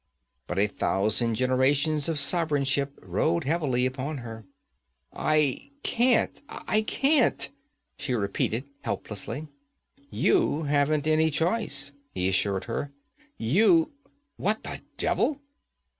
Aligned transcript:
But 0.47 0.57
a 0.57 0.65
thousand 0.65 1.35
generations 1.35 2.09
of 2.09 2.17
sovereignship 2.17 2.97
rode 3.03 3.43
heavy 3.43 3.85
upon 3.85 4.17
her. 4.17 4.45
'I 5.13 5.69
can't! 5.83 6.41
I 6.49 6.81
can't!' 6.81 7.51
she 7.97 8.15
repeated 8.15 8.63
helplessly. 8.81 9.47
'You 10.09 10.63
haven't 10.63 11.05
any 11.05 11.29
choice,' 11.29 11.91
he 12.15 12.27
assured 12.27 12.63
her. 12.63 12.91
'You 13.37 13.91
what 14.37 14.63
the 14.63 14.81
devil!' 14.97 15.39